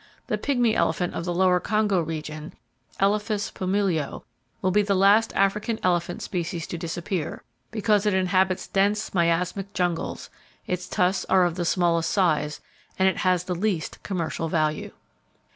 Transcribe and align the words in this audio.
The 0.25 0.37
pygmy 0.39 0.73
elephant 0.73 1.13
of 1.13 1.25
the 1.25 1.31
lower 1.35 1.59
Congo 1.59 2.01
region 2.01 2.55
(Elephas 2.99 3.51
pumilio) 3.53 4.23
will 4.59 4.71
be 4.71 4.81
the 4.81 4.95
last 4.95 5.31
African 5.35 5.77
elephant 5.83 6.23
species 6.23 6.65
to 6.65 6.75
disappear—because 6.79 8.07
it 8.07 8.13
inhabits 8.15 8.65
dense 8.65 9.11
miasmatic 9.13 9.73
jungles, 9.75 10.31
its 10.65 10.87
tusks 10.87 11.27
are 11.29 11.45
of 11.45 11.53
the 11.53 11.65
smallest 11.65 12.09
size, 12.09 12.61
and 12.97 13.07
it 13.07 13.17
has 13.17 13.43
the 13.43 13.53
least 13.53 14.01
commercial 14.01 14.47
value. 14.49 14.89